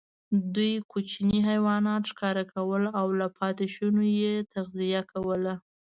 [0.55, 5.53] دوی کوچني حیوانات ښکار کول او له پاتېشونو یې تغذیه کوله.